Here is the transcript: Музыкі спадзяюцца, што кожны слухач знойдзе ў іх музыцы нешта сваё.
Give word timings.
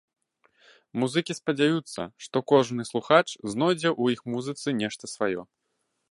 Музыкі 1.01 1.33
спадзяюцца, 1.39 2.01
што 2.27 2.37
кожны 2.51 2.85
слухач 2.91 3.27
знойдзе 3.51 3.87
ў 4.01 4.17
іх 4.17 4.25
музыцы 4.37 4.67
нешта 4.81 5.03
сваё. 5.15 5.41